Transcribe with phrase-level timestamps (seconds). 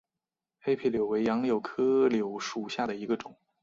[0.59, 3.37] 黑皮柳为杨柳科柳属下的一个种。